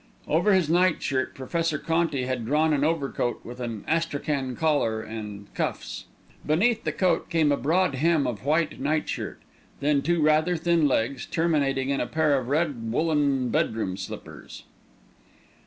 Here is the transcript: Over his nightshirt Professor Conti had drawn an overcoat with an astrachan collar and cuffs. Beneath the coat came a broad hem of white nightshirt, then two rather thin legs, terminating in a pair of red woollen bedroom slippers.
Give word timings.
Over 0.27 0.51
his 0.55 0.67
nightshirt 0.67 1.35
Professor 1.35 1.77
Conti 1.77 2.23
had 2.23 2.43
drawn 2.43 2.73
an 2.73 2.83
overcoat 2.83 3.45
with 3.45 3.59
an 3.59 3.85
astrachan 3.87 4.55
collar 4.55 5.03
and 5.03 5.45
cuffs. 5.53 6.05
Beneath 6.43 6.85
the 6.85 6.91
coat 6.91 7.29
came 7.29 7.51
a 7.51 7.55
broad 7.55 7.93
hem 7.93 8.25
of 8.25 8.43
white 8.43 8.79
nightshirt, 8.79 9.39
then 9.79 10.01
two 10.01 10.19
rather 10.19 10.57
thin 10.57 10.87
legs, 10.87 11.27
terminating 11.27 11.89
in 11.89 12.01
a 12.01 12.07
pair 12.07 12.35
of 12.39 12.47
red 12.47 12.91
woollen 12.91 13.49
bedroom 13.49 13.95
slippers. 13.95 14.63